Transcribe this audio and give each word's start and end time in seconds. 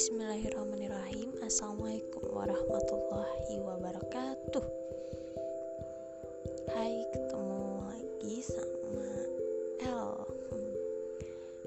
Bismillahirrahmanirrahim. 0.00 1.28
Assalamualaikum 1.44 2.24
warahmatullahi 2.32 3.60
wabarakatuh. 3.60 4.64
Hai 6.72 7.04
ketemu 7.12 7.84
lagi 7.84 8.36
sama 8.40 9.04
L. 9.84 10.24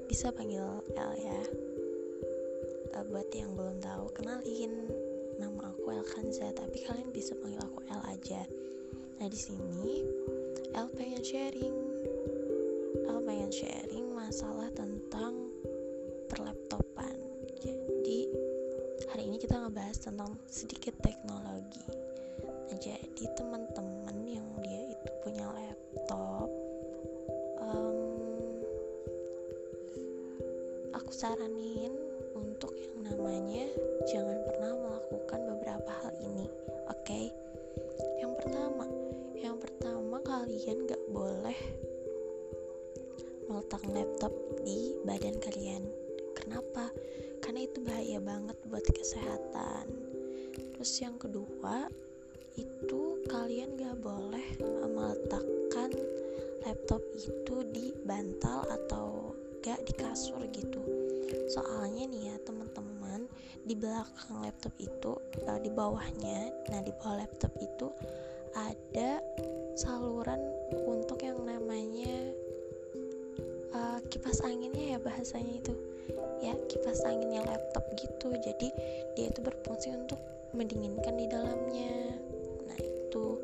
Bisa 0.09 0.33
panggil 0.33 0.65
L 0.97 1.14
ya. 1.14 1.41
Uh, 2.97 3.05
Buat 3.05 3.29
yang 3.38 3.54
belum 3.54 3.77
tahu 3.77 4.09
kenalin. 4.18 4.89
Nama 5.38 5.70
aku 5.70 5.93
El 5.93 6.02
Kanza 6.02 6.50
Tapi 6.57 6.89
kalian 6.89 7.13
bisa 7.13 7.38
panggil 7.38 7.61
aku 7.61 7.86
L 7.86 8.02
aja. 8.18 8.50
Nah 9.21 9.29
di 9.29 9.38
sini 9.38 10.02
L 10.73 10.89
pengen 10.97 11.21
sharing. 11.21 11.78
L 13.14 13.21
pengen 13.29 13.54
sharing 13.54 14.09
masalah 14.09 14.73
tentang 14.73 15.04
namanya 33.23 33.72
jangan 34.03 34.36
pernah 34.44 34.75
melakukan 34.83 35.39
beberapa 35.47 35.91
hal 36.03 36.11
ini 36.27 36.44
oke? 36.91 37.08
Okay? 37.08 37.31
yang 38.19 38.36
pertama 38.36 38.83
yang 39.39 39.55
pertama 39.55 40.19
kalian 40.27 40.83
gak 40.83 41.00
boleh 41.08 41.55
meletak 43.48 43.80
laptop 43.95 44.36
di 44.67 45.00
badan 45.08 45.39
kalian. 45.39 45.88
Kenapa? 46.36 46.92
Karena 47.39 47.64
itu 47.64 47.80
bahaya 47.80 48.20
banget 48.20 48.59
buat 48.67 48.83
kesehatan. 48.92 49.88
Terus 50.76 50.92
yang 51.00 51.16
kedua 51.16 51.88
itu 52.59 53.23
kalian 53.31 53.80
gak 53.80 54.03
boleh 54.03 54.48
meletakkan 54.83 55.95
laptop 56.67 57.00
itu 57.16 57.55
di 57.72 57.95
bantal 58.03 58.67
atau 58.67 59.31
gak 59.64 59.80
di 59.88 59.95
kasur 59.95 60.44
gitu. 60.52 60.83
Soalnya 61.48 62.03
nih 62.11 62.22
ya 62.31 62.36
teman-teman 62.44 62.92
di 63.64 63.75
belakang 63.80 64.44
laptop 64.44 64.73
itu 64.80 65.16
uh, 65.47 65.59
di 65.64 65.72
bawahnya 65.72 66.52
nah 66.67 66.83
di 66.83 66.92
bawah 67.00 67.23
laptop 67.23 67.52
itu 67.59 67.88
ada 68.53 69.23
saluran 69.73 70.38
untuk 70.86 71.25
yang 71.25 71.42
namanya 71.42 72.33
uh, 73.73 74.00
kipas 74.08 74.39
anginnya 74.45 74.95
ya 74.95 75.00
bahasanya 75.02 75.53
itu. 75.59 75.73
Ya 76.39 76.53
kipas 76.70 77.02
anginnya 77.03 77.42
laptop 77.44 77.83
gitu. 77.97 78.30
Jadi 78.38 78.70
dia 79.17 79.25
itu 79.33 79.39
berfungsi 79.42 79.94
untuk 79.94 80.22
mendinginkan 80.53 81.17
di 81.17 81.25
dalamnya. 81.25 82.14
Nah 82.70 82.77
itu. 82.77 83.42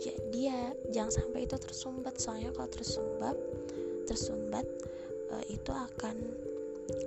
Jadi 0.00 0.38
ya 0.48 0.72
jangan 0.92 1.12
sampai 1.12 1.44
itu 1.44 1.56
tersumbat. 1.60 2.16
Soalnya 2.16 2.50
kalau 2.56 2.68
tersumbat 2.72 3.36
tersumbat 4.08 4.66
uh, 5.34 5.44
itu 5.50 5.70
akan 5.72 6.16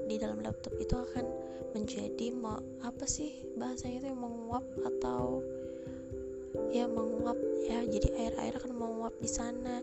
di 0.08 0.16
dalam 0.20 0.42
laptop 0.44 0.74
itu 0.78 0.96
akan 0.96 1.26
menjadi 1.74 2.34
mau 2.34 2.58
apa 2.82 3.06
sih 3.06 3.46
bahasanya 3.56 4.10
itu 4.10 4.10
menguap 4.18 4.66
atau 4.84 5.46
ya 6.74 6.90
menguap 6.90 7.38
ya 7.66 7.86
jadi 7.86 8.10
air-air 8.18 8.54
akan 8.58 8.74
menguap 8.74 9.14
di 9.22 9.30
sana. 9.30 9.82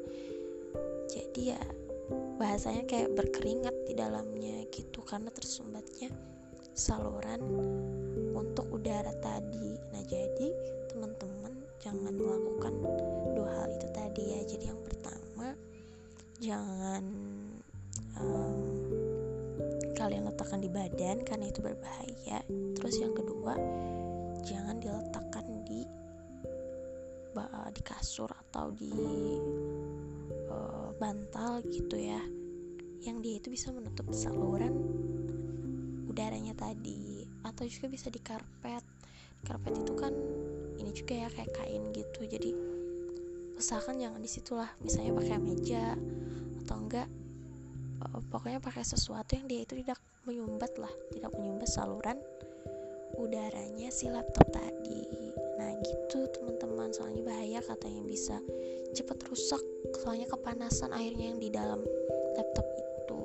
Jadi 1.07 1.55
ya 1.55 1.61
bahasanya 2.37 2.85
kayak 2.87 3.15
berkeringat 3.15 3.75
di 3.87 3.95
dalamnya 3.95 4.67
gitu 4.71 5.03
karena 5.07 5.31
tersumbatnya 5.31 6.11
saluran 6.77 7.41
untuk 8.35 8.69
udara 8.69 9.15
tadi. 9.23 9.79
Nah 9.95 10.03
jadi 10.05 10.49
teman-teman 10.93 11.55
jangan 11.81 12.13
melakukan 12.13 12.75
dua 13.33 13.51
hal 13.63 13.71
itu 13.73 13.89
tadi 13.95 14.23
ya. 14.35 14.41
Jadi 14.45 14.65
yang 14.69 14.81
pertama 14.83 15.47
jangan 16.43 17.05
um, 18.21 18.76
kalian 20.07 20.31
letakkan 20.31 20.63
di 20.63 20.71
badan 20.71 21.27
karena 21.27 21.51
itu 21.51 21.59
berbahaya. 21.59 22.39
Terus 22.79 22.95
yang 23.03 23.11
kedua 23.11 23.59
jangan 24.47 24.79
diletakkan 24.79 25.67
di 25.67 25.83
di 27.75 27.83
kasur 27.85 28.31
atau 28.33 28.73
di 28.73 28.95
uh, 30.47 30.95
bantal 30.97 31.59
gitu 31.75 31.99
ya. 31.99 32.23
Yang 33.03 33.17
dia 33.27 33.35
itu 33.43 33.49
bisa 33.51 33.75
menutup 33.75 34.07
saluran 34.15 34.73
udaranya 36.07 36.55
tadi 36.55 37.27
atau 37.43 37.67
juga 37.67 37.91
bisa 37.91 38.07
di 38.07 38.23
karpet. 38.23 38.87
Karpet 39.43 39.75
itu 39.75 39.93
kan 39.99 40.15
ini 40.79 40.91
juga 40.95 41.27
ya 41.27 41.29
kayak 41.35 41.51
kain 41.51 41.83
gitu. 41.91 42.31
Jadi 42.31 42.55
usahakan 43.59 43.99
jangan 43.99 44.23
di 44.23 44.31
situlah 44.31 44.71
misalnya 44.79 45.19
pakai 45.19 45.39
meja 45.43 45.99
atau 46.63 46.77
enggak 46.79 47.11
pokoknya 48.33 48.61
pakai 48.63 48.85
sesuatu 48.85 49.37
yang 49.37 49.47
dia 49.49 49.61
itu 49.65 49.79
tidak 49.81 50.01
menyumbat 50.25 50.73
lah 50.81 50.91
tidak 51.13 51.31
menyumbat 51.37 51.69
saluran 51.69 52.19
udaranya 53.17 53.89
si 53.89 54.13
laptop 54.13 54.45
tadi. 54.53 55.07
Nah 55.57 55.73
gitu 55.81 56.29
teman-teman. 56.37 56.93
Soalnya 56.93 57.23
bahaya 57.25 57.61
katanya 57.65 58.03
bisa 58.05 58.37
cepet 58.93 59.19
rusak 59.29 59.63
soalnya 60.05 60.29
kepanasan 60.29 60.93
airnya 60.93 61.33
yang 61.33 61.41
di 61.41 61.49
dalam 61.49 61.81
laptop 62.37 62.67
itu. 62.77 63.21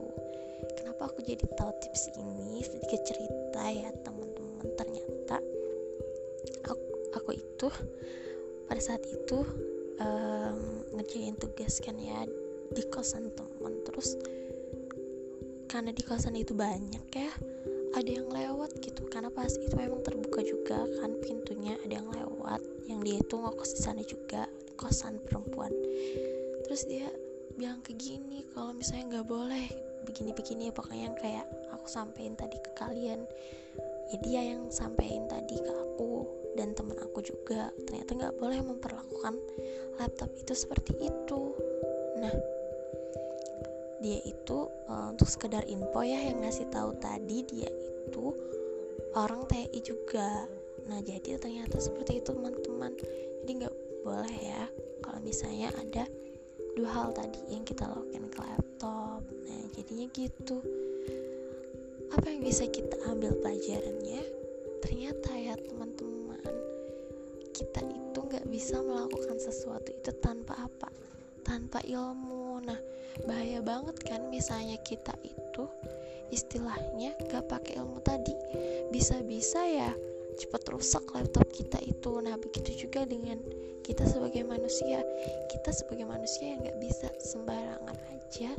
Kenapa 0.80 1.12
aku 1.12 1.20
jadi 1.22 1.44
tahu 1.60 1.72
tips 1.84 2.16
ini? 2.16 2.64
Sedikit 2.64 3.02
cerita 3.04 3.64
ya 3.68 3.92
teman-teman. 4.02 4.66
Ternyata 4.80 5.38
aku, 6.66 6.86
aku 7.20 7.32
itu 7.36 7.68
pada 8.72 8.82
saat 8.82 9.04
itu 9.04 9.44
um, 10.00 10.88
ngerjain 10.96 11.36
tugas 11.36 11.84
kan 11.84 12.00
ya 12.00 12.24
di 12.72 12.84
kosan 12.88 13.28
teman. 13.36 13.84
Terus 13.84 14.16
karena 15.72 15.96
di 15.96 16.04
kosan 16.04 16.36
itu 16.36 16.52
banyak 16.52 17.08
ya 17.16 17.32
ada 17.96 18.10
yang 18.12 18.28
lewat 18.28 18.76
gitu. 18.84 19.08
Karena 19.08 19.32
pas 19.32 19.52
itu 19.52 19.72
memang 19.76 20.04
terbuka 20.04 20.44
juga 20.44 20.84
kan 21.00 21.16
pintunya 21.24 21.80
ada 21.88 22.04
yang 22.04 22.12
lewat. 22.12 22.60
Yang 22.88 23.00
dia 23.08 23.18
itu 23.24 23.36
ngokos 23.40 23.72
di 23.80 23.82
sana 23.84 24.02
juga 24.04 24.48
kosan 24.76 25.20
perempuan. 25.24 25.72
Terus 26.68 26.88
dia 26.88 27.08
bilang 27.56 27.80
ke 27.84 27.96
gini 27.96 28.48
kalau 28.56 28.76
misalnya 28.76 29.20
nggak 29.20 29.28
boleh 29.28 29.68
begini-begini 30.08 30.72
ya 30.72 30.74
pokoknya 30.74 31.04
yang 31.12 31.18
kayak 31.20 31.46
aku 31.72 31.88
sampein 31.88 32.36
tadi 32.36 32.60
ke 32.60 32.72
kalian. 32.76 33.24
Ya 34.12 34.18
dia 34.20 34.42
yang 34.56 34.68
sampein 34.68 35.24
tadi 35.32 35.56
ke 35.56 35.72
aku 35.72 36.28
dan 36.60 36.76
teman 36.76 37.00
aku 37.00 37.24
juga. 37.24 37.72
Ternyata 37.88 38.12
nggak 38.16 38.36
boleh 38.40 38.60
memperlakukan 38.60 39.40
laptop 40.00 40.32
itu 40.36 40.52
seperti 40.52 41.00
itu. 41.00 41.56
Nah 42.20 42.61
dia 44.02 44.18
itu 44.26 44.66
uh, 44.90 45.14
untuk 45.14 45.30
sekedar 45.30 45.62
info 45.70 46.02
ya 46.02 46.18
yang 46.18 46.42
ngasih 46.42 46.68
tahu 46.74 46.98
tadi 46.98 47.46
dia 47.46 47.70
itu 48.10 48.34
orang 49.14 49.46
TI 49.46 49.80
juga. 49.86 50.50
Nah 50.90 51.00
jadi 51.06 51.38
ternyata 51.38 51.78
seperti 51.78 52.20
itu 52.20 52.34
teman-teman. 52.34 52.92
Jadi 53.46 53.52
nggak 53.62 53.76
boleh 54.02 54.38
ya 54.42 54.66
kalau 55.06 55.22
misalnya 55.22 55.70
ada 55.78 56.10
dua 56.74 56.90
hal 56.90 57.14
tadi 57.14 57.40
yang 57.54 57.62
kita 57.62 57.86
lakukan 57.86 58.26
ke 58.34 58.40
laptop. 58.42 59.22
Nah 59.46 59.62
jadinya 59.78 60.08
gitu. 60.18 60.58
Apa 62.12 62.26
yang 62.28 62.44
bisa 62.44 62.68
kita 62.68 62.98
ambil 63.08 63.38
pelajarannya? 63.40 64.26
Ternyata 64.82 65.30
ya 65.38 65.56
teman-teman 65.56 66.42
kita 67.54 67.86
itu 67.86 68.18
nggak 68.18 68.50
bisa 68.50 68.82
melakukan 68.82 69.38
sesuatu 69.38 69.94
itu 69.94 70.12
tanpa 70.20 70.58
apa? 70.58 70.90
Tanpa 71.46 71.86
ilmu. 71.86 72.66
Nah 72.66 72.80
bahaya 73.28 73.60
banget 73.62 73.98
kan 74.04 74.22
misalnya 74.32 74.80
kita 74.82 75.14
itu 75.24 75.68
istilahnya 76.32 77.16
gak 77.28 77.48
pakai 77.52 77.78
ilmu 77.80 78.00
tadi. 78.02 78.34
Bisa-bisa 78.90 79.62
ya 79.68 79.92
cepat 80.40 80.64
rusak 80.72 81.04
laptop 81.12 81.48
kita 81.52 81.78
itu. 81.84 82.24
Nah 82.24 82.40
begitu 82.40 82.88
juga 82.88 83.04
dengan 83.04 83.38
kita 83.84 84.08
sebagai 84.08 84.48
manusia. 84.48 85.04
Kita 85.52 85.76
sebagai 85.76 86.08
manusia 86.08 86.56
yang 86.56 86.64
gak 86.64 86.80
bisa 86.80 87.08
sembarangan 87.20 87.98
aja 88.16 88.52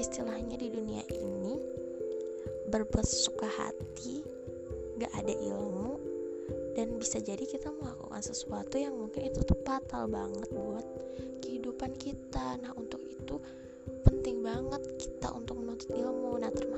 istilahnya 0.00 0.58
di 0.58 0.68
dunia 0.72 1.04
ini 1.14 1.54
berbuat 2.72 3.06
suka 3.06 3.46
hati 3.46 4.24
gak 4.98 5.12
ada 5.14 5.30
ilmu 5.30 6.00
dan 6.74 6.96
bisa 6.96 7.18
jadi 7.20 7.42
kita 7.44 7.70
melakukan 7.70 8.22
sesuatu 8.22 8.78
yang 8.78 8.94
mungkin 8.94 9.30
itu 9.30 9.42
tuh 9.42 9.58
fatal 9.66 10.06
banget 10.06 10.48
buat 10.54 10.86
kehidupan 11.42 11.92
kita. 11.98 12.60
Nah 12.62 12.72
untuk 12.78 12.99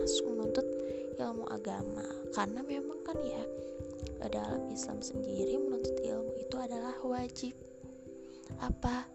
termasuk 0.02 0.34
menuntut 0.34 0.66
ilmu 1.14 1.46
agama. 1.46 2.02
Karena 2.34 2.58
memang 2.66 3.06
kan 3.06 3.14
ya 3.22 3.38
dalam 4.34 4.66
Islam 4.66 4.98
sendiri 4.98 5.54
menuntut 5.62 5.94
ilmu 6.02 6.42
itu 6.42 6.58
adalah 6.58 6.98
wajib. 7.06 7.54
Apa? 8.58 9.06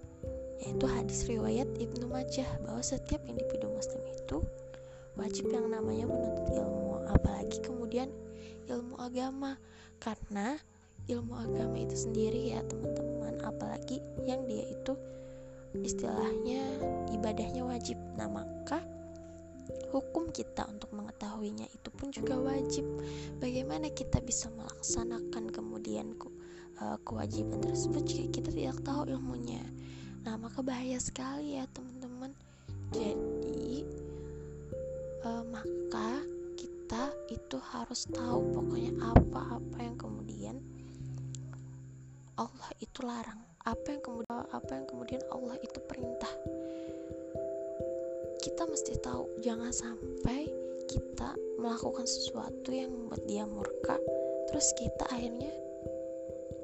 Yaitu 0.63 0.87
hadis 0.87 1.27
riwayat 1.27 1.67
Ibnu 1.75 2.07
Majah 2.07 2.47
bahwa 2.63 2.79
setiap 2.79 3.19
individu 3.27 3.67
muslim 3.67 3.99
itu 4.15 4.39
wajib 5.19 5.51
yang 5.51 5.67
namanya 5.67 6.07
menuntut 6.07 6.55
ilmu. 6.55 7.03
Apalagi 7.11 7.59
kemudian 7.67 8.07
ilmu 8.71 8.95
agama. 8.95 9.59
Karena 9.99 10.55
ilmu 11.11 11.35
agama 11.35 11.83
itu 11.83 11.99
sendiri 11.99 12.55
ya 12.55 12.63
teman-teman. 12.63 13.43
Apalagi 13.43 13.99
yang 14.23 14.47
dia 14.47 14.71
itu 14.71 14.95
istilahnya 15.83 16.63
ibadahnya 17.11 17.67
wajib. 17.67 17.99
Nah 18.15 18.31
maka 18.31 18.79
hukum 19.91 20.29
kita 20.35 20.67
untuk 20.67 20.91
mengetahuinya 20.91 21.67
itu 21.71 21.89
pun 21.93 22.11
juga 22.11 22.35
wajib. 22.37 22.83
Bagaimana 23.39 23.87
kita 23.91 24.19
bisa 24.19 24.51
melaksanakan 24.51 25.49
kemudian 25.51 26.15
uh, 26.83 26.97
kewajiban 27.07 27.63
tersebut 27.63 28.03
jika 28.03 28.27
kita 28.41 28.49
tidak 28.51 28.77
tahu 28.83 29.07
ilmunya? 29.07 29.63
Nah 30.27 30.35
maka 30.35 30.59
bahaya 30.59 30.99
sekali 30.99 31.55
ya 31.55 31.65
teman-teman. 31.71 32.35
Jadi 32.91 33.83
uh, 35.23 35.43
maka 35.47 36.23
kita 36.59 37.11
itu 37.31 37.57
harus 37.75 38.07
tahu 38.11 38.51
pokoknya 38.55 38.95
apa-apa 39.03 39.77
yang 39.83 39.95
kemudian 39.99 40.55
Allah 42.35 42.71
itu 42.79 42.99
larang. 43.03 43.39
Apa 43.67 43.91
yang 43.91 43.99
kemudian 43.99 44.31
apa 44.31 44.71
yang 44.71 44.85
kemudian 44.87 45.21
Allah 45.27 45.59
itu 45.59 45.79
perintah 45.83 46.31
kita 48.57 48.73
mesti 48.73 48.97
tahu 49.05 49.29
jangan 49.45 49.69
sampai 49.69 50.49
kita 50.89 51.29
melakukan 51.61 52.09
sesuatu 52.09 52.73
yang 52.73 52.89
membuat 52.89 53.21
dia 53.29 53.45
murka 53.45 54.01
terus 54.49 54.73
kita 54.73 55.05
akhirnya 55.13 55.53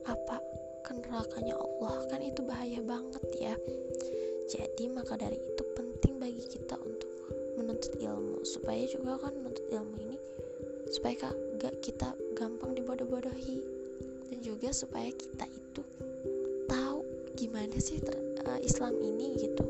apa 0.10 0.42
ke 0.81 0.90
nerakanya 0.98 1.54
Allah. 1.54 2.01
Kan 2.10 2.25
itu 2.25 2.42
bahaya 2.42 2.81
banget 2.81 3.22
ya. 3.38 3.54
Jadi 4.50 4.90
maka 4.90 5.22
dari 5.22 5.38
itu 5.38 5.62
penting 5.78 6.18
bagi 6.18 6.42
kita 6.42 6.81
untuk 6.81 7.13
menuntut 7.62 7.94
ilmu. 8.01 8.42
Supaya 8.42 8.89
juga 8.89 9.30
kan 9.30 9.38
menuntut 9.38 9.69
ilmu 9.69 9.94
ini 10.01 10.18
supaya 10.89 11.30
gak 11.62 11.78
kita 11.86 12.10
gampang 12.34 12.74
dibodoh-bodohi. 12.74 13.62
Dan 14.34 14.42
juga 14.42 14.74
supaya 14.74 15.13
kita 15.13 15.46
itu 15.46 15.86
tahu 16.66 17.06
gimana 17.38 17.78
sih 17.78 18.01
uh, 18.01 18.57
Islam 18.66 18.98
ini 18.98 19.38
gitu. 19.38 19.69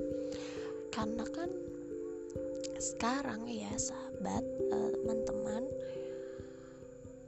Karena 0.88 1.28
kan 1.28 1.52
sekarang 2.84 3.48
ya 3.48 3.72
sahabat 3.80 4.44
uh, 4.76 4.92
teman-teman 4.92 5.64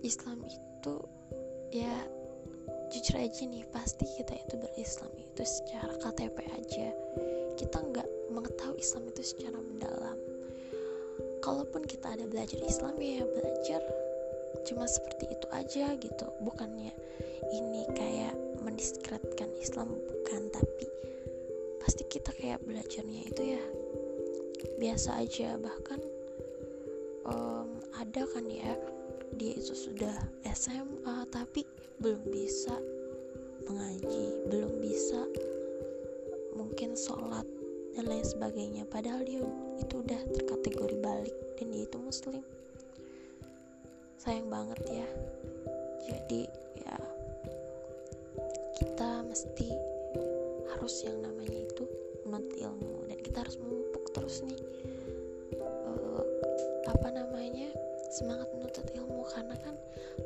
Islam 0.04 0.44
itu 0.44 0.96
ya 1.72 1.96
jujur 2.92 3.16
aja 3.16 3.48
nih 3.48 3.64
pasti 3.72 4.04
kita 4.20 4.36
itu 4.36 4.60
berislam 4.60 5.12
itu 5.16 5.44
secara 5.48 5.96
KTP 6.04 6.38
aja. 6.52 6.88
Kita 7.56 7.80
nggak 7.80 8.36
mengetahui 8.36 8.84
Islam 8.84 9.08
itu 9.16 9.24
secara 9.24 9.56
mendalam. 9.56 10.20
Kalaupun 11.40 11.88
kita 11.88 12.20
ada 12.20 12.28
belajar 12.28 12.60
Islam 12.60 13.00
ya 13.00 13.24
belajar 13.24 13.82
cuma 14.68 14.92
seperti 14.92 15.32
itu 15.32 15.48
aja 15.56 15.96
gitu. 15.96 16.28
Bukannya 16.44 16.92
ini 17.56 17.88
kayak 17.96 18.36
mendiskreditkan 18.60 19.56
Islam 19.64 19.96
bukan 20.04 20.52
tapi 20.52 20.88
pasti 21.80 22.04
kita 22.12 22.36
kayak 22.36 22.60
belajarnya 22.66 23.22
itu 23.24 23.42
ya 23.56 23.64
biasa 24.80 25.22
aja. 25.22 25.56
Bahkan 25.60 26.00
um, 27.28 27.70
ada 27.98 28.24
kan 28.30 28.46
ya 28.48 28.76
dia 29.36 29.58
itu 29.58 29.74
sudah 29.76 30.16
SMA 30.56 31.28
tapi 31.34 31.68
belum 32.00 32.22
bisa 32.32 32.76
mengaji 33.66 34.46
belum 34.48 34.78
bisa 34.78 35.26
mungkin 36.56 36.94
sholat 36.96 37.44
dan 37.96 38.06
lain 38.08 38.26
sebagainya. 38.28 38.84
Padahal 38.88 39.24
dia 39.24 39.42
itu 39.80 39.94
udah 40.00 40.22
terkategori 40.36 40.98
balik 41.00 41.36
dan 41.60 41.72
dia 41.72 41.84
itu 41.88 41.98
muslim. 42.00 42.44
Sayang 44.20 44.48
banget 44.52 44.80
ya. 44.88 45.08
Jadi 46.06 46.48
ya 46.84 46.98
kita 48.76 49.24
mesti 49.26 49.70
harus 50.76 50.96
yang 51.08 51.24
namanya 51.24 51.66
itu 51.66 51.84
menuntut 52.28 52.58
ilmu 52.60 53.08
dan 53.08 53.18
kita 53.24 53.38
harus 53.42 53.58
semangat 58.16 58.48
menuntut 58.56 58.88
ilmu 58.96 59.28
karena 59.28 59.60
kan 59.60 59.76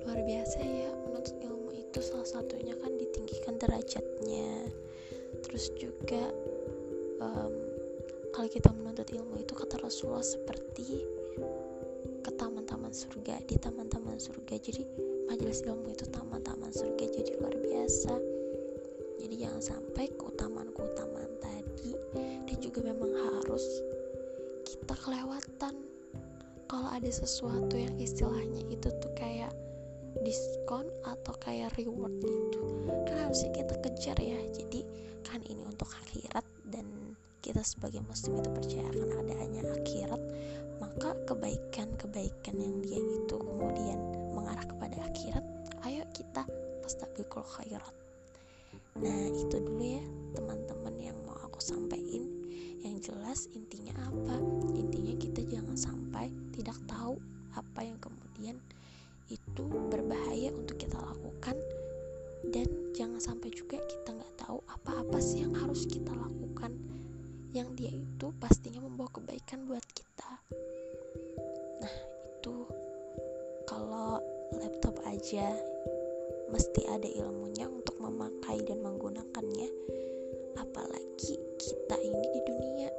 luar 0.06 0.22
biasa 0.22 0.62
ya 0.62 0.94
menuntut 1.10 1.34
ilmu 1.42 1.74
itu 1.74 2.00
salah 2.06 2.30
satunya 2.30 2.78
kan 2.78 2.94
ditinggikan 3.02 3.58
derajatnya. 3.58 4.70
Terus 5.42 5.74
juga 5.74 6.30
um, 7.18 7.54
kalau 8.30 8.46
kita 8.46 8.70
menuntut 8.70 9.10
ilmu 9.10 9.42
itu 9.42 9.58
kata 9.58 9.82
Rasulullah 9.82 10.22
seperti 10.22 11.02
ke 12.22 12.32
taman-taman 12.38 12.94
surga 12.94 13.42
di 13.50 13.58
taman-taman 13.58 14.22
surga. 14.22 14.62
Jadi 14.62 14.86
majelis 15.26 15.66
ilmu 15.66 15.90
itu 15.90 16.06
taman-taman 16.14 16.70
surga 16.70 17.10
jadi 17.10 17.42
luar 17.42 17.58
biasa. 17.58 18.14
Jadi 19.18 19.36
jangan 19.36 19.62
sampai 19.66 20.06
keutamaan-keutamaan 20.14 21.34
tadi 21.42 21.98
dan 22.46 22.58
juga 22.62 22.86
memang 22.86 23.12
harus 23.18 23.66
kalau 26.80 26.96
ada 26.96 27.12
sesuatu 27.12 27.76
yang 27.76 27.92
istilahnya 28.00 28.64
itu 28.72 28.88
tuh 29.04 29.12
kayak 29.12 29.52
diskon 30.24 30.88
atau 31.04 31.36
kayak 31.44 31.76
reward 31.76 32.16
gitu 32.24 32.88
kan 33.04 33.28
harusnya 33.28 33.52
kita 33.52 33.76
kejar 33.84 34.16
ya. 34.16 34.40
Jadi 34.56 34.88
kan 35.28 35.44
ini 35.44 35.60
untuk 35.68 35.92
akhirat 35.92 36.48
dan 36.72 36.88
kita 37.44 37.68
sebagai 37.68 38.00
muslim 38.08 38.40
itu 38.40 38.48
percaya 38.56 38.88
akan 38.96 39.12
adanya 39.12 39.62
akhirat 39.76 40.24
maka 40.80 41.20
kebaikan-kebaikan 41.28 42.56
yang 42.56 42.80
dia 42.80 42.96
itu 42.96 43.36
kemudian 43.36 44.00
mengarah 44.32 44.64
kepada 44.64 45.04
akhirat 45.04 45.44
ayo 45.84 46.08
kita 46.16 46.48
pastabiqul 46.80 47.44
khairat. 47.44 47.96
Nah 49.04 49.28
itu 49.36 49.60
dulu 49.60 49.84
ya 49.84 50.04
itu 59.30 59.64
berbahaya 59.94 60.50
untuk 60.50 60.82
kita 60.82 60.98
lakukan. 60.98 61.56
Dan 62.50 62.66
jangan 62.98 63.22
sampai 63.22 63.54
juga 63.54 63.78
kita 63.86 64.10
nggak 64.18 64.34
tahu 64.42 64.60
apa-apa 64.66 65.22
sih 65.22 65.46
yang 65.46 65.54
harus 65.54 65.86
kita 65.86 66.10
lakukan. 66.10 66.74
Yang 67.54 67.70
dia 67.78 67.92
itu 67.94 68.28
pastinya 68.42 68.82
membawa 68.82 69.10
kebaikan 69.14 69.70
buat 69.70 69.86
kita. 69.94 70.32
Nah 71.86 71.96
itu 72.26 72.56
kalau 73.70 74.18
laptop 74.58 74.98
aja 75.06 75.54
mesti 76.50 76.82
ada 76.90 77.06
ilmunya 77.06 77.70
untuk 77.70 78.02
memakai 78.02 78.66
dan 78.66 78.82
menggunakannya. 78.82 79.70
Apalagi 80.58 81.38
kita 81.62 81.96
ini 82.02 82.26
di 82.34 82.42
dunia. 82.50 82.90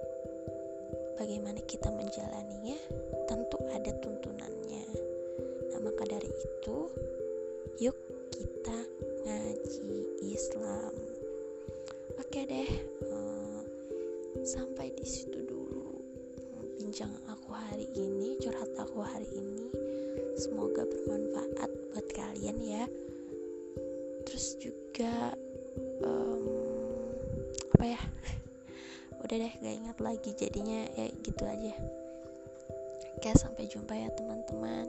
Bagaimana 1.19 1.59
kita 1.67 1.91
menjalaninya? 1.91 2.79
Tentu 3.27 3.59
ada 3.71 3.93
tuntunannya 3.99 5.10
maka 5.81 6.05
dari 6.05 6.29
itu 6.29 6.79
yuk 7.81 7.97
kita 8.29 8.79
ngaji 9.25 9.93
Islam. 10.21 10.93
Oke 12.21 12.45
deh 12.45 12.71
uh, 13.09 13.61
sampai 14.45 14.93
di 14.93 15.07
situ 15.09 15.41
dulu 15.45 15.97
bincang 16.77 17.13
aku 17.29 17.51
hari 17.57 17.89
ini 17.97 18.37
curhat 18.41 18.69
aku 18.77 19.01
hari 19.01 19.29
ini. 19.33 19.73
Semoga 20.37 20.85
bermanfaat 20.85 21.71
buat 21.93 22.07
kalian 22.13 22.59
ya. 22.61 22.85
Terus 24.29 24.57
juga 24.61 25.33
apa 27.81 27.85
ya? 27.89 28.01
Udah 29.25 29.37
deh 29.37 29.53
gak 29.57 29.77
ingat 29.81 29.99
lagi 30.05 30.31
jadinya 30.37 30.85
ya 30.97 31.09
gitu 31.25 31.45
aja. 31.49 31.75
Oke 33.21 33.37
sampai 33.37 33.69
jumpa 33.69 33.93
ya 33.93 34.09
teman-teman 34.17 34.89